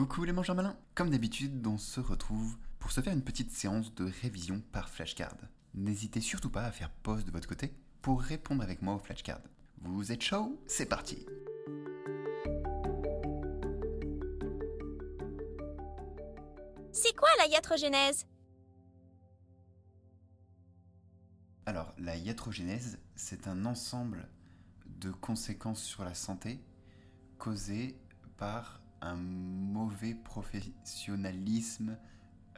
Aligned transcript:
Coucou 0.00 0.24
les 0.24 0.32
mangeurs 0.32 0.56
malins 0.56 0.78
Comme 0.94 1.10
d'habitude, 1.10 1.66
on 1.66 1.76
se 1.76 2.00
retrouve 2.00 2.56
pour 2.78 2.90
se 2.90 3.02
faire 3.02 3.12
une 3.12 3.22
petite 3.22 3.50
séance 3.50 3.94
de 3.94 4.10
révision 4.22 4.62
par 4.72 4.88
flashcard. 4.88 5.36
N'hésitez 5.74 6.22
surtout 6.22 6.48
pas 6.48 6.64
à 6.64 6.72
faire 6.72 6.88
pause 6.88 7.26
de 7.26 7.30
votre 7.30 7.46
côté 7.46 7.74
pour 8.00 8.22
répondre 8.22 8.62
avec 8.62 8.80
moi 8.80 8.94
au 8.94 8.98
flashcard. 8.98 9.42
Vous 9.82 10.10
êtes 10.10 10.22
chaud? 10.22 10.58
C'est 10.66 10.86
parti 10.86 11.26
C'est 16.92 17.14
quoi 17.14 17.28
la 17.38 17.48
iatrogénèse 17.48 18.26
Alors, 21.66 21.92
la 21.98 22.16
iatrogénèse, 22.16 22.98
c'est 23.16 23.46
un 23.46 23.66
ensemble 23.66 24.30
de 24.86 25.10
conséquences 25.10 25.82
sur 25.82 26.04
la 26.04 26.14
santé 26.14 26.58
causées 27.36 27.98
par 28.38 28.80
un 29.02 29.16
mauvais 29.16 30.14
professionnalisme 30.14 31.96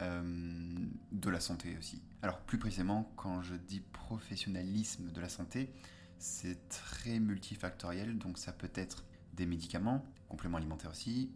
euh, 0.01 0.87
de 1.11 1.29
la 1.29 1.39
santé 1.39 1.77
aussi. 1.77 2.01
Alors 2.21 2.39
plus 2.41 2.57
précisément, 2.57 3.11
quand 3.15 3.41
je 3.41 3.55
dis 3.55 3.79
professionnalisme 3.79 5.11
de 5.11 5.21
la 5.21 5.29
santé, 5.29 5.69
c'est 6.17 6.69
très 6.69 7.19
multifactoriel, 7.19 8.17
donc 8.17 8.37
ça 8.37 8.53
peut 8.53 8.71
être 8.75 9.05
des 9.33 9.45
médicaments, 9.45 10.05
compléments 10.29 10.57
alimentaires 10.57 10.91
aussi, 10.91 11.31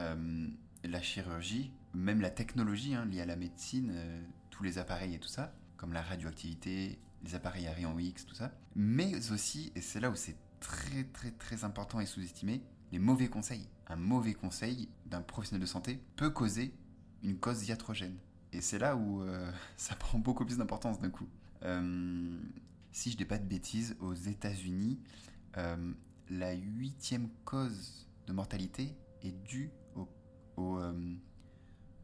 euh, 0.00 0.46
la 0.84 1.02
chirurgie, 1.02 1.72
même 1.92 2.20
la 2.20 2.30
technologie 2.30 2.94
hein, 2.94 3.04
liée 3.04 3.20
à 3.20 3.26
la 3.26 3.36
médecine, 3.36 3.90
euh, 3.92 4.22
tous 4.50 4.62
les 4.62 4.78
appareils 4.78 5.14
et 5.14 5.18
tout 5.18 5.28
ça, 5.28 5.54
comme 5.76 5.92
la 5.92 6.02
radioactivité, 6.02 6.98
les 7.24 7.34
appareils 7.34 7.66
à 7.66 7.72
rayons 7.72 7.98
X, 7.98 8.26
tout 8.26 8.34
ça, 8.34 8.52
mais 8.74 9.30
aussi, 9.32 9.72
et 9.74 9.80
c'est 9.80 10.00
là 10.00 10.10
où 10.10 10.14
c'est 10.14 10.36
très 10.60 11.04
très 11.04 11.30
très 11.30 11.64
important 11.64 12.00
et 12.00 12.06
sous-estimé, 12.06 12.62
les 12.92 12.98
mauvais 12.98 13.28
conseils. 13.28 13.68
Un 13.86 13.96
mauvais 13.96 14.34
conseil 14.34 14.88
d'un 15.06 15.22
professionnel 15.22 15.60
de 15.60 15.66
santé 15.66 16.00
peut 16.16 16.30
causer 16.30 16.74
une 17.22 17.38
cause 17.38 17.66
iatrogène. 17.68 18.16
Et 18.52 18.60
c'est 18.60 18.78
là 18.78 18.96
où 18.96 19.22
euh, 19.22 19.50
ça 19.76 19.94
prend 19.94 20.18
beaucoup 20.18 20.44
plus 20.44 20.58
d'importance 20.58 21.00
d'un 21.00 21.10
coup. 21.10 21.28
Euh, 21.62 22.40
si 22.92 23.10
je 23.10 23.16
dis 23.16 23.24
pas 23.24 23.38
de 23.38 23.44
bêtises, 23.44 23.96
aux 24.00 24.14
États-Unis, 24.14 24.98
euh, 25.56 25.92
la 26.30 26.52
huitième 26.52 27.28
cause 27.44 28.06
de 28.26 28.32
mortalité 28.32 28.94
est 29.22 29.32
due 29.44 29.70
au, 30.56 30.80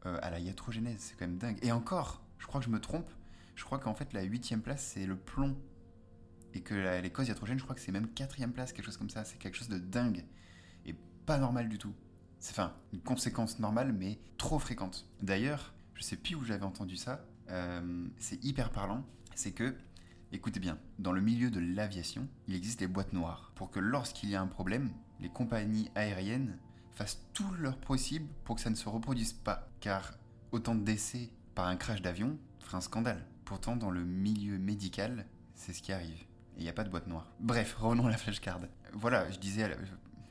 à 0.05 0.31
la 0.31 0.39
iatrogénèse. 0.39 1.01
C'est 1.01 1.17
quand 1.17 1.27
même 1.27 1.39
dingue. 1.39 1.59
Et 1.63 1.73
encore, 1.73 2.23
je 2.39 2.47
crois 2.47 2.61
que 2.61 2.67
je 2.67 2.71
me 2.71 2.81
trompe. 2.81 3.11
Je 3.57 3.65
crois 3.65 3.79
qu'en 3.79 3.95
fait, 3.95 4.13
la 4.13 4.23
huitième 4.23 4.63
place, 4.63 4.93
c'est 4.95 5.07
le 5.07 5.17
plomb. 5.17 5.57
Et 6.53 6.61
que 6.61 7.01
les 7.01 7.11
causes 7.11 7.29
iatrogènes, 7.29 7.59
je 7.59 7.65
crois 7.65 7.75
que 7.75 7.81
c'est 7.81 7.91
même 7.91 8.09
quatrième 8.09 8.53
place, 8.53 8.73
quelque 8.73 8.87
chose 8.87 8.97
comme 8.97 9.11
ça. 9.11 9.25
C'est 9.25 9.39
quelque 9.39 9.57
chose 9.57 9.69
de 9.69 9.79
dingue 9.79 10.25
pas 11.27 11.39
normal 11.39 11.69
du 11.69 11.79
tout. 11.79 11.95
C'est 12.39 12.53
enfin 12.53 12.75
une 12.93 13.01
conséquence 13.01 13.59
normale, 13.59 13.93
mais 13.93 14.19
trop 14.39 14.59
fréquente. 14.59 15.07
D'ailleurs, 15.23 15.73
je 15.95 16.03
sais 16.03 16.17
plus 16.17 16.35
où 16.35 16.45
j'avais 16.45 16.65
entendu 16.65 16.97
ça. 16.97 17.25
Euh, 17.51 18.07
c'est 18.19 18.43
hyper 18.45 18.71
parlant. 18.71 19.05
C'est 19.35 19.53
que, 19.53 19.75
écoutez 20.33 20.61
bien, 20.61 20.79
dans 20.99 21.13
le 21.13 21.21
milieu 21.21 21.51
de 21.51 21.61
l'aviation, 21.61 22.29
il 22.47 22.55
existe 22.55 22.81
des 22.81 22.87
boîtes 22.87 23.13
noires 23.13 23.53
pour 23.55 23.71
que 23.71 23.81
lorsqu'il 23.81 24.31
y 24.31 24.37
a 24.37 24.41
un 24.41 24.47
problème, 24.47 24.91
les 25.21 25.29
compagnies 25.29 25.91
aériennes 25.95 26.59
fassent 26.93 27.25
tout 27.33 27.51
leur 27.59 27.79
possible 27.79 28.29
pour 28.45 28.57
que 28.57 28.63
ça 28.63 28.71
ne 28.71 28.75
se 28.75 28.89
reproduise 28.89 29.33
pas. 29.33 29.69
Car 29.81 30.13
autant 30.53 30.75
de 30.75 30.85
décès 30.85 31.31
par 31.55 31.67
un 31.67 31.77
crash 31.77 32.03
d'avion 32.03 32.39
ferait 32.61 32.77
un 32.77 32.81
scandale. 32.81 33.27
Pourtant, 33.45 33.77
dans 33.77 33.91
le 33.91 34.05
milieu 34.05 34.59
médical, 34.59 35.27
c'est 35.55 35.73
ce 35.73 35.83
qui 35.83 35.93
arrive. 35.93 36.23
Et 36.57 36.61
il 36.61 36.63
n'y 36.63 36.69
a 36.69 36.73
pas 36.73 36.85
de 36.85 36.91
boîte 36.91 37.07
noire. 37.07 37.33
Bref, 37.41 37.75
revenons 37.79 38.07
à 38.07 38.11
la 38.11 38.17
flashcard. 38.17 38.61
Voilà, 38.93 39.31
je 39.31 39.39
disais, 39.39 39.69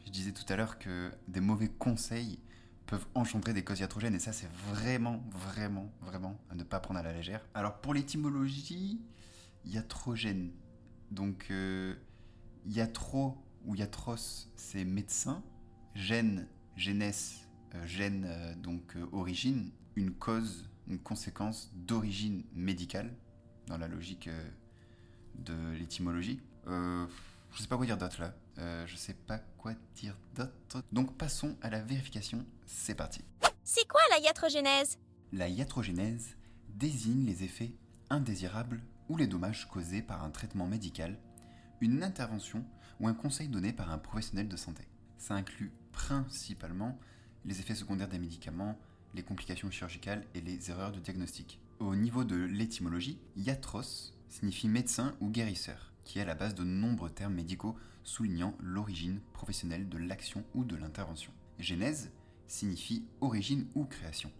je 0.05 0.11
disais 0.11 0.31
tout 0.31 0.45
à 0.51 0.55
l'heure 0.55 0.79
que 0.79 1.11
des 1.27 1.41
mauvais 1.41 1.69
conseils 1.69 2.39
peuvent 2.85 3.05
engendrer 3.15 3.53
des 3.53 3.63
causes 3.63 3.79
iatrogènes 3.79 4.15
et 4.15 4.19
ça 4.19 4.33
c'est 4.33 4.49
vraiment, 4.69 5.23
vraiment, 5.31 5.91
vraiment 6.01 6.39
à 6.49 6.55
ne 6.55 6.63
pas 6.63 6.79
prendre 6.79 6.99
à 6.99 7.03
la 7.03 7.13
légère. 7.13 7.45
Alors 7.53 7.79
pour 7.79 7.93
l'étymologie, 7.93 9.01
iatrogène, 9.65 10.51
donc 11.11 11.47
euh, 11.51 11.95
iatro 12.65 13.37
ou 13.65 13.75
iatros 13.75 14.49
c'est 14.55 14.85
médecin, 14.85 15.43
gène, 15.95 16.47
génès, 16.75 17.47
euh, 17.75 17.87
gène 17.87 18.25
euh, 18.27 18.55
donc 18.55 18.95
euh, 18.95 19.05
origine, 19.11 19.71
une 19.95 20.11
cause, 20.11 20.69
une 20.87 20.99
conséquence 20.99 21.71
d'origine 21.75 22.43
médicale 22.53 23.13
dans 23.67 23.77
la 23.77 23.87
logique 23.87 24.29
de 25.35 25.71
l'étymologie. 25.77 26.41
Je 27.53 27.61
sais 27.61 27.67
pas 27.67 27.77
quoi 27.77 27.85
dire 27.85 27.97
d'autre 27.97 28.19
là. 28.19 28.33
Euh, 28.57 28.85
je 28.87 28.95
sais 28.95 29.13
pas 29.13 29.39
quoi 29.57 29.73
dire 29.95 30.17
d'autre. 30.35 30.83
Donc 30.91 31.17
passons 31.17 31.55
à 31.61 31.69
la 31.69 31.81
vérification, 31.81 32.45
c'est 32.65 32.95
parti. 32.95 33.21
C'est 33.63 33.87
quoi 33.87 34.01
la 34.11 34.19
iatrogénèse? 34.19 34.97
La 35.31 35.47
iatrogénèse 35.47 36.35
désigne 36.69 37.25
les 37.25 37.43
effets 37.43 37.73
indésirables 38.09 38.81
ou 39.09 39.17
les 39.17 39.27
dommages 39.27 39.67
causés 39.67 40.01
par 40.01 40.23
un 40.23 40.29
traitement 40.29 40.67
médical, 40.67 41.17
une 41.81 42.03
intervention 42.03 42.65
ou 42.99 43.07
un 43.07 43.13
conseil 43.13 43.47
donné 43.47 43.73
par 43.73 43.91
un 43.91 43.97
professionnel 43.97 44.47
de 44.47 44.57
santé. 44.57 44.87
Ça 45.17 45.35
inclut 45.35 45.71
principalement 45.91 46.97
les 47.45 47.59
effets 47.59 47.75
secondaires 47.75 48.07
des 48.07 48.19
médicaments, 48.19 48.77
les 49.13 49.23
complications 49.23 49.69
chirurgicales 49.69 50.25
et 50.33 50.41
les 50.41 50.69
erreurs 50.71 50.91
de 50.91 50.99
diagnostic. 50.99 51.59
Au 51.79 51.95
niveau 51.95 52.23
de 52.23 52.35
l'étymologie, 52.35 53.19
iatros 53.35 54.13
signifie 54.29 54.67
médecin 54.67 55.15
ou 55.19 55.29
guérisseur 55.29 55.92
qui 56.03 56.19
est 56.19 56.23
à 56.23 56.25
la 56.25 56.35
base 56.35 56.55
de 56.55 56.63
nombreux 56.63 57.09
termes 57.09 57.33
médicaux 57.33 57.75
soulignant 58.03 58.55
l'origine 58.59 59.19
professionnelle 59.33 59.89
de 59.89 59.97
l'action 59.97 60.43
ou 60.53 60.63
de 60.63 60.75
l'intervention. 60.75 61.31
Genèse 61.59 62.11
signifie 62.47 63.05
origine 63.21 63.67
ou 63.75 63.85
création. 63.85 64.31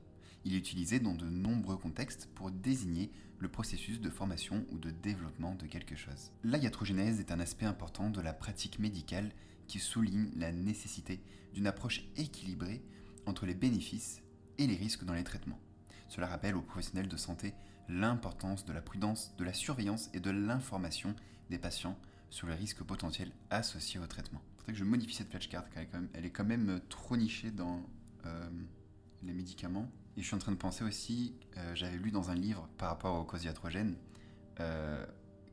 Il 0.46 0.54
est 0.54 0.60
utilisé 0.60 1.00
dans 1.00 1.16
de 1.16 1.26
nombreux 1.26 1.78
contextes 1.78 2.30
pour 2.36 2.52
désigner 2.52 3.10
le 3.40 3.48
processus 3.48 4.02
de 4.02 4.10
formation 4.10 4.66
ou 4.72 4.78
de 4.78 4.90
développement 4.90 5.56
de 5.56 5.66
quelque 5.66 5.96
chose. 5.96 6.32
La 6.44 6.58
iatrogénèse 6.58 7.20
est 7.20 7.32
un 7.32 7.40
aspect 7.40 7.66
important 7.66 8.10
de 8.10 8.22
la 8.22 8.34
pratique 8.34 8.80
médicale 8.80 9.32
qui 9.68 9.80
souligne 9.80 10.30
la 10.36 10.52
nécessité 10.52 11.22
d'une 11.54 11.68
approche 11.68 12.04
équilibrée 12.18 12.82
entre 13.26 13.46
les 13.46 13.56
bénéfices 13.56 14.22
et 14.58 14.68
les 14.68 14.76
risques 14.76 15.06
dans 15.06 15.14
les 15.14 15.24
traitements. 15.24 15.60
Cela 16.10 16.28
rappelle 16.28 16.56
aux 16.56 16.62
professionnels 16.62 17.08
de 17.08 17.18
santé 17.18 17.54
l'importance 17.90 18.66
de 18.66 18.74
la 18.74 18.82
prudence, 18.82 19.36
de 19.38 19.44
la 19.44 19.54
surveillance 19.54 20.10
et 20.14 20.20
de 20.20 20.32
l'information 20.32 21.16
des 21.50 21.58
patients 21.58 21.98
sur 22.30 22.48
les 22.48 22.56
risques 22.56 22.84
potentiels 22.84 23.32
associés 23.50 24.00
au 24.00 24.08
traitement. 24.08 24.42
Il 24.44 24.60
faudrait 24.60 24.74
que 24.74 24.80
je 24.80 24.84
modifie 24.84 25.16
cette 25.16 25.30
flashcard, 25.30 25.70
car 25.70 25.84
elle 26.14 26.26
est 26.26 26.32
quand 26.32 26.46
même, 26.46 26.70
euh, 26.70 26.80
trop 26.90 27.16
nichée 27.16 27.52
dans 27.52 27.82
euh, 28.26 28.50
les 29.22 29.34
médicaments. 29.34 29.92
Et 30.18 30.22
je 30.22 30.28
suis 30.28 30.36
en 30.36 30.40
train 30.40 30.52
de 30.52 30.58
penser 30.58 30.84
aussi, 30.84 31.36
euh, 31.58 31.76
j'avais 31.76 31.98
lu 31.98 32.12
dans 32.12 32.32
un 32.32 32.36
livre 32.36 32.68
par 32.78 32.90
rapport 32.90 33.20
aux 33.20 33.24
causes 33.24 33.44
iatrogènes, 33.44 33.96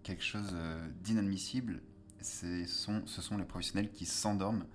quelque 0.02 0.22
chose 0.22 0.54
d'inadmissible, 1.02 1.82
ce 2.20 2.66
sont 2.66 3.38
les 3.38 3.44
professionnels 3.44 3.90
qui 3.90 4.04
s'endorment 4.04 4.66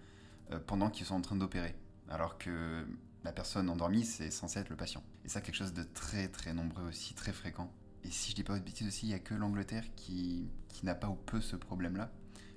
pendant 0.65 0.89
qu'ils 0.89 1.05
sont 1.05 1.15
en 1.15 1.21
train 1.21 1.35
d'opérer. 1.35 1.75
Alors 2.09 2.39
que 2.39 2.87
la 3.25 3.33
personne 3.33 3.69
endormie, 3.69 4.05
c'est 4.05 4.29
censé 4.29 4.59
être 4.59 4.69
le 4.69 4.75
patient. 4.75 5.03
Et 5.25 5.29
ça, 5.29 5.41
quelque 5.41 5.55
chose 5.55 5.73
de 5.73 5.83
très 5.83 6.27
très 6.27 6.53
nombreux 6.53 6.83
aussi, 6.83 7.15
très 7.15 7.33
fréquent. 7.33 7.71
Et 8.03 8.11
si 8.11 8.29
je 8.29 8.35
dis 8.35 8.43
pas 8.43 8.57
de 8.57 8.63
bêtises 8.63 8.87
aussi, 8.87 9.07
il 9.07 9.09
n'y 9.09 9.15
a 9.15 9.19
que 9.19 9.33
l'Angleterre 9.33 9.83
qui, 9.95 10.47
qui 10.69 10.85
n'a 10.85 10.93
pas 10.93 11.09
ou 11.09 11.15
peu 11.15 11.41
ce 11.41 11.55
problème-là. 11.55 12.11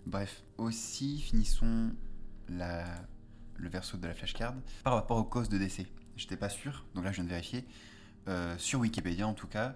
Bref, 0.06 0.44
aussi 0.58 1.20
finissons 1.20 1.90
le 2.48 3.68
verso 3.68 3.96
de 3.96 4.06
la 4.06 4.14
flashcard 4.14 4.54
par 4.84 4.94
rapport 4.94 5.16
aux 5.16 5.24
causes 5.24 5.48
de 5.48 5.56
décès. 5.56 5.86
J'étais 6.16 6.36
pas 6.36 6.50
sûr, 6.50 6.84
donc 6.94 7.04
là 7.04 7.12
je 7.12 7.16
viens 7.16 7.24
de 7.24 7.30
vérifier. 7.30 7.66
Euh, 8.28 8.54
sur 8.58 8.80
Wikipédia 8.80 9.26
en 9.26 9.34
tout 9.34 9.46
cas, 9.46 9.74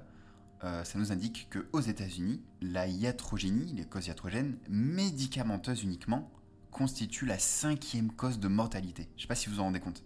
euh, 0.65 0.85
ça 0.85 0.99
nous 0.99 1.11
indique 1.11 1.49
que 1.49 1.67
aux 1.73 1.81
États-Unis, 1.81 2.43
la 2.61 2.87
iatrogénie, 2.87 3.73
les 3.73 3.87
causes 3.87 4.09
iatrogènes, 4.09 4.59
médicamenteuses 4.69 5.85
uniquement, 5.85 6.31
constitue 6.71 7.25
la 7.25 7.39
cinquième 7.39 8.13
cause 8.13 8.39
de 8.39 8.49
mortalité. 8.49 9.09
Je 9.17 9.23
sais 9.23 9.29
pas 9.29 9.35
si 9.35 9.49
vous 9.49 9.55
vous 9.55 9.61
en 9.61 9.65
rendez 9.65 9.81
compte. 9.81 10.05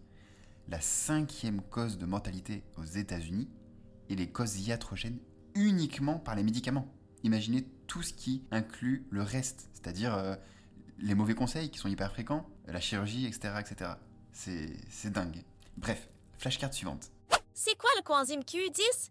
La 0.69 0.81
cinquième 0.81 1.63
cause 1.63 1.97
de 1.97 2.07
mortalité 2.07 2.65
aux 2.77 2.85
États-Unis 2.85 3.49
est 4.11 4.17
les 4.17 4.29
causes 4.29 4.67
iatrogènes 4.67 5.21
uniquement 5.55 6.19
par 6.19 6.35
les 6.35 6.43
médicaments. 6.43 6.93
Imaginez 7.23 7.69
tout 7.87 8.03
ce 8.03 8.13
qui 8.13 8.43
inclut 8.51 9.07
le 9.11 9.23
reste, 9.23 9.69
c'est-à-dire 9.75 10.15
euh, 10.15 10.35
les 10.99 11.15
mauvais 11.15 11.37
conseils 11.37 11.71
qui 11.71 11.79
sont 11.79 11.89
hyper 11.89 12.11
fréquents, 12.11 12.49
la 12.67 12.81
chirurgie, 12.81 13.27
etc. 13.27 13.55
etc. 13.61 13.91
C'est 14.33 15.11
dingue. 15.11 15.45
Bref, 15.77 16.09
flashcard 16.37 16.75
suivante. 16.75 17.13
C'est 17.55 17.79
quoi 17.79 17.91
le 17.97 18.03
coenzyme 18.03 18.41
Q10 18.41 19.11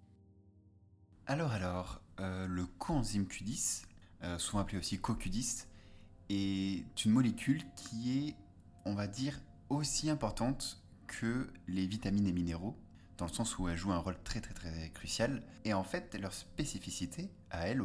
Alors 1.26 1.54
alors, 1.54 2.02
euh, 2.20 2.48
le 2.48 2.66
coenzyme 2.66 3.24
Q10, 3.24 3.84
euh, 4.24 4.38
souvent 4.40 4.60
appelé 4.60 4.78
aussi 4.78 4.98
CoQ10, 4.98 5.68
est 6.30 7.06
une 7.06 7.12
molécule 7.12 7.64
qui 7.78 8.28
est, 8.28 8.36
on 8.84 8.94
va 8.94 9.08
dire, 9.08 9.40
aussi 9.70 10.10
importante 10.10 10.85
que 11.08 11.50
les 11.68 11.88
vitamines 11.88 12.28
et 12.28 12.34
minéraux 12.34 12.76
dans 13.18 13.26
le 13.26 13.32
sens 13.32 13.58
où 13.58 13.70
elles 13.70 13.78
jouent 13.78 13.94
un 13.94 13.98
rôle 14.00 14.18
très 14.24 14.42
très 14.42 14.54
très 14.54 14.90
crucial. 14.90 15.42
Et 15.64 15.74
en 15.74 15.84
fait, 15.84 16.18
leur 16.20 16.34
spécificité 16.34 17.30
à 17.50 17.68
elles, 17.68 17.82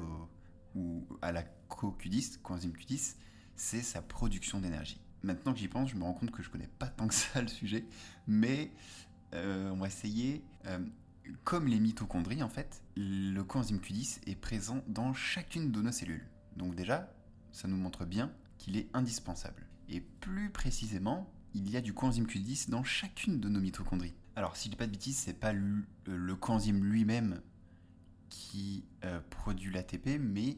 ou 0.74 1.06
à 1.22 1.32
la 1.32 1.44
CoQ10, 1.68 2.38
coenzyme 2.42 2.72
Q10, 2.72 3.16
c'est 3.56 3.82
sa 3.82 4.02
production 4.02 4.60
d'énergie. 4.60 5.00
Maintenant 5.22 5.52
que 5.52 5.58
j'y 5.58 5.68
pense, 5.68 5.90
je 5.90 5.96
me 5.96 6.02
rends 6.04 6.14
compte 6.14 6.30
que 6.30 6.42
je 6.42 6.50
connais 6.50 6.70
pas 6.78 6.86
tant 6.88 7.06
que 7.06 7.14
ça 7.14 7.40
le 7.42 7.48
sujet, 7.48 7.84
mais 8.26 8.70
Euh, 9.32 9.70
on 9.70 9.76
va 9.76 9.86
essayer. 9.86 10.42
Euh, 10.66 10.78
comme 11.44 11.68
les 11.68 11.78
mitochondries, 11.78 12.42
en 12.42 12.48
fait, 12.48 12.82
le 12.96 13.42
coenzyme 13.42 13.78
Q10 13.78 14.20
est 14.26 14.34
présent 14.34 14.82
dans 14.88 15.14
chacune 15.14 15.70
de 15.70 15.80
nos 15.80 15.92
cellules. 15.92 16.26
Donc 16.56 16.74
déjà, 16.74 17.12
ça 17.52 17.68
nous 17.68 17.76
montre 17.76 18.04
bien 18.04 18.32
qu'il 18.58 18.76
est 18.76 18.88
indispensable. 18.94 19.66
Et 19.88 20.00
plus 20.00 20.50
précisément, 20.50 21.30
il 21.54 21.70
y 21.70 21.76
a 21.76 21.80
du 21.80 21.92
coenzyme 21.92 22.26
Q10 22.26 22.70
dans 22.70 22.84
chacune 22.84 23.40
de 23.40 23.48
nos 23.48 23.60
mitochondries. 23.60 24.14
Alors, 24.36 24.56
si 24.56 24.66
je 24.66 24.70
dis 24.70 24.76
pas 24.76 24.86
de 24.86 24.92
bêtises, 24.92 25.18
c'est 25.18 25.38
pas 25.38 25.52
le, 25.52 25.84
le 26.06 26.36
coenzyme 26.36 26.84
lui-même 26.84 27.40
qui 28.28 28.84
euh, 29.04 29.20
produit 29.30 29.72
l'ATP, 29.72 30.20
mais 30.20 30.56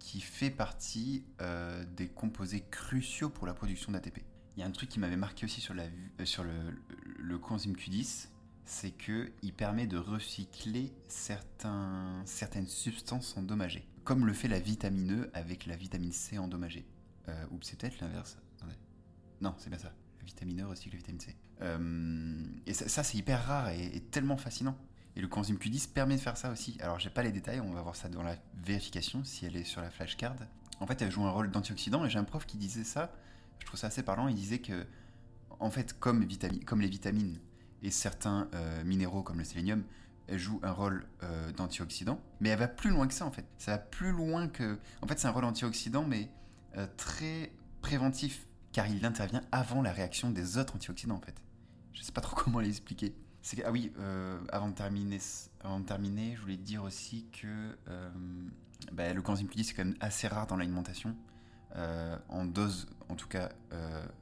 qui 0.00 0.20
fait 0.20 0.50
partie 0.50 1.22
euh, 1.40 1.84
des 1.96 2.08
composés 2.08 2.64
cruciaux 2.70 3.28
pour 3.28 3.46
la 3.46 3.54
production 3.54 3.92
d'ATP. 3.92 4.24
Il 4.56 4.60
y 4.60 4.62
a 4.64 4.66
un 4.66 4.70
truc 4.72 4.88
qui 4.88 4.98
m'avait 4.98 5.16
marqué 5.16 5.44
aussi 5.44 5.60
sur, 5.60 5.74
euh, 5.78 6.70
le, 7.18 7.38
coenzyme 7.38 7.74
Q10, 7.74 8.28
c'est 8.64 8.90
qu'il 8.90 9.52
permet 9.56 9.86
de 9.86 9.98
recycler 9.98 10.92
certaines 11.06 12.66
substances 12.66 13.36
endommagées, 13.36 13.86
comme 14.02 14.26
le 14.26 14.32
fait 14.32 14.48
la 14.48 14.58
vitamine 14.58 15.22
E 15.22 15.30
avec 15.34 15.66
la 15.66 15.76
vitamine 15.76 16.12
C 16.12 16.38
endommagée. 16.38 16.86
Euh, 17.28 17.46
ou 17.52 17.58
c'est 17.62 17.78
peut-être 17.78 18.00
l'inverse. 18.00 18.38
Non, 19.40 19.54
c'est 19.58 19.70
bien 19.70 19.78
ça. 19.78 19.92
Vitamine 20.24 20.62
E 20.62 20.66
recycle 20.66 20.92
la 20.92 20.98
vitamine 20.98 21.20
C. 21.20 21.36
Euh, 21.62 22.44
et 22.66 22.72
ça, 22.74 23.02
c'est 23.02 23.18
hyper 23.18 23.44
rare 23.44 23.70
et 23.70 24.00
tellement 24.10 24.36
fascinant. 24.36 24.76
Et 25.16 25.20
le 25.20 25.28
coenzyme 25.28 25.56
Q10 25.56 25.92
permet 25.92 26.16
de 26.16 26.20
faire 26.20 26.36
ça 26.36 26.50
aussi. 26.50 26.76
Alors, 26.80 26.98
j'ai 26.98 27.10
pas 27.10 27.22
les 27.22 27.32
détails, 27.32 27.60
on 27.60 27.72
va 27.72 27.82
voir 27.82 27.96
ça 27.96 28.08
dans 28.08 28.22
la 28.22 28.36
vérification 28.62 29.24
si 29.24 29.44
elle 29.44 29.56
est 29.56 29.64
sur 29.64 29.80
la 29.80 29.90
flashcard. 29.90 30.36
En 30.78 30.86
fait, 30.86 31.02
elle 31.02 31.10
joue 31.10 31.24
un 31.24 31.30
rôle 31.30 31.50
d'antioxydant 31.50 32.04
et 32.04 32.10
j'ai 32.10 32.18
un 32.18 32.24
prof 32.24 32.46
qui 32.46 32.56
disait 32.56 32.84
ça. 32.84 33.12
Je 33.58 33.66
trouve 33.66 33.78
ça 33.78 33.88
assez 33.88 34.02
parlant. 34.02 34.28
Il 34.28 34.36
disait 34.36 34.60
que, 34.60 34.86
en 35.58 35.70
fait, 35.70 35.98
comme, 35.98 36.20
les 36.20 36.88
vitamines 36.88 37.38
et 37.82 37.90
certains 37.90 38.48
euh, 38.54 38.84
minéraux 38.84 39.22
comme 39.22 39.38
le 39.38 39.44
sélénium, 39.44 39.84
elle 40.28 40.38
joue 40.38 40.60
un 40.62 40.70
rôle 40.70 41.06
euh, 41.24 41.50
d'antioxydant, 41.52 42.20
mais 42.38 42.50
elle 42.50 42.58
va 42.60 42.68
plus 42.68 42.90
loin 42.90 43.08
que 43.08 43.14
ça 43.14 43.26
en 43.26 43.32
fait. 43.32 43.44
Ça 43.58 43.72
va 43.72 43.78
plus 43.78 44.12
loin 44.12 44.46
que. 44.46 44.78
En 45.02 45.08
fait, 45.08 45.18
c'est 45.18 45.26
un 45.26 45.32
rôle 45.32 45.44
antioxydant, 45.44 46.04
mais 46.04 46.30
très 46.96 47.52
préventif, 47.82 48.46
car 48.72 48.86
il 48.86 49.04
intervient 49.04 49.42
avant 49.52 49.82
la 49.82 49.92
réaction 49.92 50.30
des 50.30 50.58
autres 50.58 50.76
antioxydants 50.76 51.16
en 51.16 51.20
fait. 51.20 51.40
Je 51.92 52.02
sais 52.02 52.12
pas 52.12 52.20
trop 52.20 52.36
comment 52.42 52.60
l'expliquer 52.60 53.14
ah 53.64 53.70
oui, 53.70 53.92
euh, 53.98 54.38
avant, 54.50 54.68
de 54.68 54.74
terminer, 54.74 55.18
avant 55.60 55.80
de 55.80 55.86
terminer, 55.86 56.34
je 56.36 56.42
voulais 56.42 56.56
dire 56.56 56.82
aussi 56.82 57.26
que 57.32 57.76
euh, 57.88 58.10
bah, 58.92 59.12
le 59.12 59.22
coenzyme 59.22 59.48
Q10 59.48 59.64
c'est 59.64 59.74
quand 59.74 59.84
même 59.84 59.96
assez 60.00 60.28
rare 60.28 60.46
dans 60.46 60.56
l'alimentation, 60.56 61.16
euh, 61.76 62.16
en 62.28 62.44
dose 62.44 62.88
en 63.08 63.16
tout 63.16 63.28
cas 63.28 63.50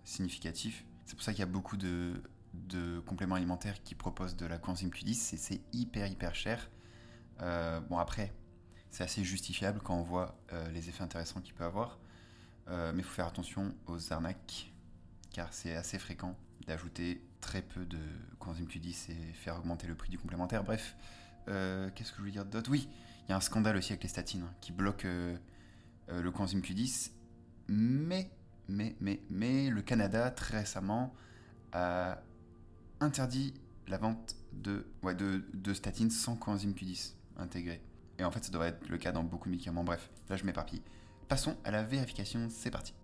significative. 0.04 0.82
C'est 1.04 1.14
pour 1.14 1.24
ça 1.24 1.32
qu'il 1.32 1.40
y 1.40 1.42
a 1.42 1.46
beaucoup 1.46 1.76
de, 1.76 2.22
compléments 3.06 3.34
alimentaires 3.34 3.82
qui 3.82 3.94
proposent 3.94 4.36
de 4.36 4.46
la 4.46 4.58
coenzyme 4.58 4.90
Q10 4.90 5.34
et 5.34 5.36
c'est 5.36 5.60
hyper 5.72 6.06
hyper 6.06 6.34
cher. 6.34 6.70
bon 7.40 7.98
après, 7.98 8.32
c'est 8.90 9.04
assez 9.04 9.24
justifiable 9.24 9.80
quand 9.82 9.96
on 9.96 10.02
voit 10.02 10.38
les 10.72 10.88
effets 10.88 11.02
intéressants 11.02 11.40
qu'il 11.40 11.54
peut 11.54 11.64
avoir, 11.64 11.98
mais 12.68 12.98
il 12.98 13.02
faut 13.02 13.14
faire 13.14 13.26
attention 13.26 13.74
aux 13.86 14.12
arnaques 14.12 14.72
car 15.32 15.52
c'est 15.52 15.74
assez 15.74 15.98
fréquent 15.98 16.36
d'ajouter 16.66 17.22
très 17.40 17.62
peu 17.62 17.84
de 17.84 17.98
coenzyme 18.38 18.66
Q10 18.66 19.10
et 19.10 19.32
faire 19.32 19.56
augmenter 19.56 19.86
le 19.86 19.94
prix 19.94 20.10
du 20.10 20.18
complémentaire. 20.18 20.64
Bref, 20.64 20.96
euh, 21.48 21.90
qu'est-ce 21.94 22.10
que 22.10 22.16
je 22.16 22.22
voulais 22.22 22.32
dire 22.32 22.44
d'autre? 22.44 22.70
Oui, 22.70 22.88
il 23.26 23.30
y 23.30 23.32
a 23.32 23.36
un 23.36 23.40
scandale 23.40 23.76
aussi 23.76 23.92
avec 23.92 24.02
les 24.02 24.08
statines 24.08 24.42
hein, 24.42 24.54
qui 24.60 24.72
bloquent 24.72 25.06
euh, 25.06 25.36
euh, 26.10 26.22
le 26.22 26.30
coenzyme 26.30 26.60
Q10, 26.60 27.12
mais, 27.68 28.30
mais, 28.68 28.96
mais, 29.00 29.20
mais 29.30 29.70
le 29.70 29.82
Canada 29.82 30.30
très 30.30 30.58
récemment 30.58 31.14
a 31.72 32.18
interdit 33.00 33.54
la 33.86 33.98
vente 33.98 34.36
de, 34.52 34.86
ouais, 35.02 35.14
de, 35.14 35.44
de 35.54 35.74
statines 35.74 36.10
sans 36.10 36.36
coenzyme 36.36 36.72
Q10 36.72 37.14
intégré. 37.38 37.82
Et 38.18 38.24
en 38.24 38.30
fait, 38.30 38.44
ça 38.44 38.50
devrait 38.50 38.68
être 38.68 38.88
le 38.88 38.98
cas 38.98 39.12
dans 39.12 39.22
beaucoup 39.22 39.48
de 39.48 39.52
médicaments. 39.52 39.84
Bref, 39.84 40.10
là 40.28 40.36
je 40.36 40.44
m'éparpille. 40.44 40.82
Passons 41.28 41.58
à 41.62 41.70
la 41.70 41.82
vérification, 41.82 42.48
c'est 42.48 42.70
parti. 42.70 42.94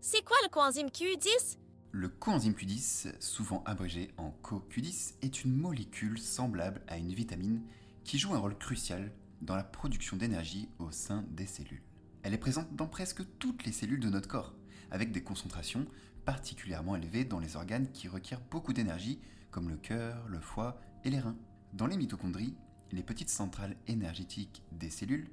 C'est 0.00 0.24
quoi 0.24 0.36
le 0.42 0.48
coenzyme 0.48 0.88
Q10 0.88 1.58
le 1.96 2.08
coenzyme 2.08 2.54
Q10, 2.54 3.20
souvent 3.20 3.62
abrégé 3.66 4.10
en 4.16 4.34
CoQ10, 4.42 5.14
est 5.22 5.44
une 5.44 5.54
molécule 5.54 6.18
semblable 6.18 6.82
à 6.88 6.96
une 6.96 7.14
vitamine 7.14 7.62
qui 8.02 8.18
joue 8.18 8.34
un 8.34 8.38
rôle 8.38 8.58
crucial 8.58 9.12
dans 9.42 9.54
la 9.54 9.62
production 9.62 10.16
d'énergie 10.16 10.68
au 10.80 10.90
sein 10.90 11.24
des 11.30 11.46
cellules. 11.46 11.84
Elle 12.24 12.34
est 12.34 12.38
présente 12.38 12.74
dans 12.74 12.88
presque 12.88 13.22
toutes 13.38 13.64
les 13.64 13.70
cellules 13.70 14.00
de 14.00 14.10
notre 14.10 14.26
corps, 14.26 14.56
avec 14.90 15.12
des 15.12 15.22
concentrations 15.22 15.86
particulièrement 16.24 16.96
élevées 16.96 17.24
dans 17.24 17.38
les 17.38 17.54
organes 17.54 17.92
qui 17.92 18.08
requièrent 18.08 18.42
beaucoup 18.50 18.72
d'énergie, 18.72 19.20
comme 19.52 19.68
le 19.68 19.76
cœur, 19.76 20.26
le 20.26 20.40
foie 20.40 20.80
et 21.04 21.10
les 21.10 21.20
reins. 21.20 21.36
Dans 21.74 21.86
les 21.86 21.96
mitochondries, 21.96 22.56
les 22.90 23.04
petites 23.04 23.30
centrales 23.30 23.76
énergétiques 23.86 24.64
des 24.72 24.90
cellules, 24.90 25.30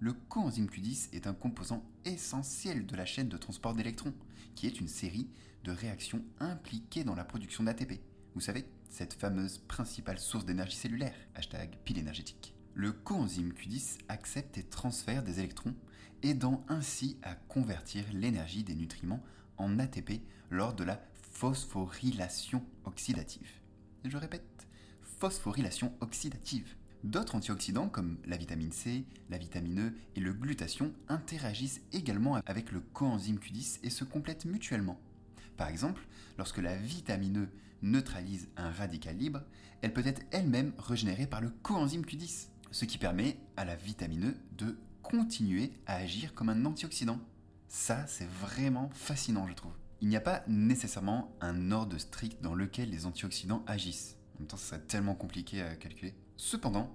le 0.00 0.12
coenzyme 0.12 0.66
Q10 0.66 1.08
est 1.12 1.26
un 1.26 1.34
composant 1.34 1.84
essentiel 2.04 2.86
de 2.86 2.96
la 2.96 3.04
chaîne 3.04 3.28
de 3.28 3.36
transport 3.36 3.74
d'électrons, 3.74 4.14
qui 4.54 4.66
est 4.66 4.80
une 4.80 4.88
série 4.88 5.28
de 5.64 5.72
réactions 5.72 6.24
impliquées 6.38 7.04
dans 7.04 7.16
la 7.16 7.24
production 7.24 7.64
d'ATP. 7.64 8.00
Vous 8.34 8.40
savez, 8.40 8.64
cette 8.88 9.14
fameuse 9.14 9.58
principale 9.58 10.18
source 10.18 10.44
d'énergie 10.44 10.76
cellulaire, 10.76 11.16
hashtag 11.34 11.76
pile 11.84 11.98
énergétique. 11.98 12.54
Le 12.74 12.92
coenzyme 12.92 13.52
Q10 13.52 13.98
accepte 14.08 14.56
et 14.56 14.62
transfère 14.62 15.24
des 15.24 15.40
électrons, 15.40 15.74
aidant 16.22 16.64
ainsi 16.68 17.18
à 17.22 17.34
convertir 17.34 18.04
l'énergie 18.12 18.62
des 18.62 18.76
nutriments 18.76 19.22
en 19.56 19.80
ATP 19.80 20.22
lors 20.50 20.74
de 20.74 20.84
la 20.84 21.00
phosphorylation 21.32 22.64
oxydative. 22.84 23.50
Je 24.04 24.16
répète, 24.16 24.68
phosphorylation 25.02 25.92
oxydative. 26.00 26.76
D'autres 27.04 27.36
antioxydants 27.36 27.88
comme 27.88 28.18
la 28.26 28.36
vitamine 28.36 28.72
C, 28.72 29.04
la 29.30 29.38
vitamine 29.38 29.88
E 29.88 29.92
et 30.16 30.20
le 30.20 30.32
glutathion 30.32 30.92
interagissent 31.08 31.80
également 31.92 32.34
avec 32.46 32.72
le 32.72 32.80
coenzyme 32.80 33.38
Q10 33.38 33.78
et 33.84 33.90
se 33.90 34.04
complètent 34.04 34.46
mutuellement. 34.46 34.98
Par 35.56 35.68
exemple, 35.68 36.06
lorsque 36.38 36.58
la 36.58 36.74
vitamine 36.74 37.44
E 37.44 37.48
neutralise 37.82 38.48
un 38.56 38.70
radical 38.70 39.16
libre, 39.16 39.42
elle 39.80 39.92
peut 39.92 40.06
être 40.06 40.22
elle-même 40.32 40.72
régénérée 40.78 41.28
par 41.28 41.40
le 41.40 41.50
coenzyme 41.50 42.02
Q10, 42.02 42.48
ce 42.72 42.84
qui 42.84 42.98
permet 42.98 43.38
à 43.56 43.64
la 43.64 43.76
vitamine 43.76 44.30
E 44.30 44.34
de 44.56 44.76
continuer 45.02 45.72
à 45.86 45.96
agir 45.96 46.34
comme 46.34 46.48
un 46.48 46.64
antioxydant. 46.64 47.20
Ça, 47.68 48.06
c'est 48.08 48.28
vraiment 48.28 48.90
fascinant, 48.92 49.46
je 49.46 49.54
trouve. 49.54 49.72
Il 50.00 50.08
n'y 50.08 50.16
a 50.16 50.20
pas 50.20 50.42
nécessairement 50.48 51.32
un 51.40 51.70
ordre 51.70 51.98
strict 51.98 52.42
dans 52.42 52.54
lequel 52.54 52.90
les 52.90 53.06
antioxydants 53.06 53.62
agissent. 53.66 54.16
En 54.34 54.40
même 54.40 54.48
temps, 54.48 54.56
ça 54.56 54.76
serait 54.76 54.80
tellement 54.80 55.14
compliqué 55.14 55.62
à 55.62 55.76
calculer. 55.76 56.14
Cependant, 56.38 56.88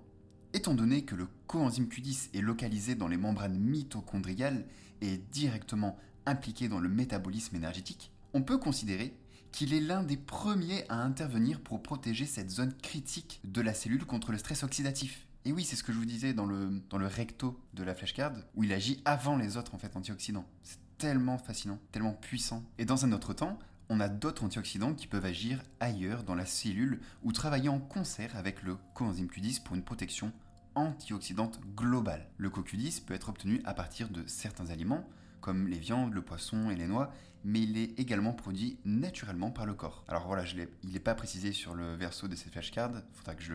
étant 0.53 0.73
donné 0.73 1.03
que 1.03 1.15
le 1.15 1.27
coenzyme 1.47 1.87
Q10 1.87 2.29
est 2.33 2.41
localisé 2.41 2.95
dans 2.95 3.09
les 3.09 3.17
membranes 3.17 3.59
mitochondriales 3.59 4.65
et 5.01 5.17
directement 5.17 5.97
impliqué 6.25 6.69
dans 6.69 6.79
le 6.79 6.87
métabolisme 6.87 7.57
énergétique, 7.57 8.09
on 8.33 8.41
peut 8.41 8.57
considérer 8.57 9.13
qu'il 9.51 9.73
est 9.73 9.81
l'un 9.81 10.01
des 10.01 10.15
premiers 10.15 10.85
à 10.87 10.95
intervenir 10.95 11.59
pour 11.59 11.83
protéger 11.83 12.25
cette 12.25 12.49
zone 12.49 12.73
critique 12.81 13.41
de 13.43 13.61
la 13.61 13.73
cellule 13.73 14.05
contre 14.05 14.31
le 14.31 14.37
stress 14.37 14.63
oxydatif. 14.63 15.27
Et 15.43 15.51
oui, 15.51 15.65
c'est 15.65 15.75
ce 15.75 15.83
que 15.83 15.91
je 15.91 15.97
vous 15.97 16.05
disais 16.05 16.33
dans 16.33 16.45
le, 16.45 16.81
recto 16.93 17.59
de 17.73 17.83
la 17.83 17.93
flashcard, 17.93 18.31
où 18.55 18.63
il 18.63 18.71
agit 18.71 19.01
avant 19.03 19.35
les 19.35 19.57
autres 19.57 19.73
antioxydants. 19.93 20.47
C'est 20.63 20.79
tellement 20.97 21.37
fascinant, 21.37 21.79
tellement 21.91 22.13
puissant. 22.13 22.63
Et 22.77 22.85
dans 22.85 23.03
un 23.03 23.11
autre 23.11 23.33
temps, 23.33 23.59
on 23.93 23.99
a 23.99 24.09
d'autres 24.09 24.43
antioxydants 24.43 24.95
qui 24.95 25.05
peuvent 25.05 25.25
agir 25.25 25.61
ailleurs 25.79 26.23
dans 26.23 26.33
la 26.33 26.47
cellule 26.47 26.99
ou 27.21 27.31
travailler 27.31 27.69
en 27.69 27.79
concert 27.79 28.35
avec 28.35 28.63
le 28.63 28.75
coenzyme 28.95 29.27
Q10 29.27 29.61
pour 29.61 29.75
une 29.75 29.83
protection 29.83 30.31
antioxydante 30.73 31.59
globale. 31.75 32.27
Le 32.37 32.49
CoQ10 32.49 33.05
peut 33.05 33.13
être 33.13 33.29
obtenu 33.29 33.61
à 33.65 33.75
partir 33.75 34.09
de 34.09 34.23
certains 34.25 34.71
aliments, 34.71 35.07
comme 35.41 35.67
les 35.67 35.77
viandes, 35.77 36.11
le 36.11 36.23
poisson 36.23 36.71
et 36.71 36.75
les 36.75 36.87
noix, 36.87 37.13
mais 37.43 37.61
il 37.61 37.77
est 37.77 37.99
également 37.99 38.33
produit 38.33 38.79
naturellement 38.83 39.51
par 39.51 39.67
le 39.67 39.75
corps. 39.75 40.03
Alors 40.07 40.25
voilà, 40.25 40.43
il 40.81 40.91
n'est 40.91 40.99
pas 40.99 41.13
précisé 41.13 41.51
sur 41.51 41.75
le 41.75 41.93
verso 41.93 42.27
de 42.27 42.35
cette 42.35 42.51
flashcard, 42.51 42.93
faudra 43.11 43.35
que 43.35 43.43
je, 43.43 43.53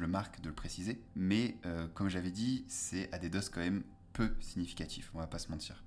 le 0.00 0.06
marque 0.06 0.40
de 0.40 0.48
le 0.48 0.54
préciser, 0.54 1.02
mais 1.14 1.58
euh, 1.66 1.86
comme 1.88 2.08
j'avais 2.08 2.30
dit, 2.30 2.64
c'est 2.66 3.12
à 3.12 3.18
des 3.18 3.28
doses 3.28 3.50
quand 3.50 3.60
même 3.60 3.82
peu 4.14 4.32
significatives, 4.40 5.10
on 5.12 5.18
va 5.18 5.26
pas 5.26 5.38
se 5.38 5.50
mentir. 5.50 5.84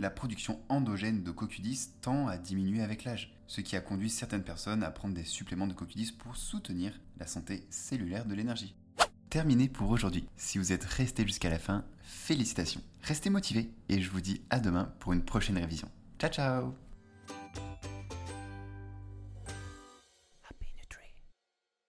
La 0.00 0.10
production 0.10 0.60
endogène 0.68 1.22
de 1.22 1.30
CoQ10 1.30 1.90
tend 2.00 2.26
à 2.26 2.38
diminuer 2.38 2.82
avec 2.82 3.04
l'âge, 3.04 3.32
ce 3.46 3.60
qui 3.60 3.76
a 3.76 3.80
conduit 3.80 4.10
certaines 4.10 4.42
personnes 4.42 4.82
à 4.82 4.90
prendre 4.90 5.14
des 5.14 5.24
suppléments 5.24 5.66
de 5.66 5.74
CoQ10 5.74 6.16
pour 6.16 6.36
soutenir 6.36 6.98
la 7.18 7.26
santé 7.26 7.66
cellulaire 7.70 8.26
de 8.26 8.34
l'énergie 8.34 8.74
terminé 9.30 9.68
pour 9.68 9.88
aujourd'hui. 9.90 10.26
Si 10.36 10.58
vous 10.58 10.72
êtes 10.72 10.84
resté 10.84 11.24
jusqu'à 11.24 11.48
la 11.48 11.58
fin, 11.58 11.84
félicitations. 12.02 12.82
Restez 13.02 13.30
motivés 13.30 13.70
et 13.88 14.02
je 14.02 14.10
vous 14.10 14.20
dis 14.20 14.42
à 14.50 14.60
demain 14.60 14.92
pour 14.98 15.12
une 15.14 15.24
prochaine 15.24 15.56
révision. 15.56 15.88
Ciao 16.18 16.30
ciao 16.30 16.89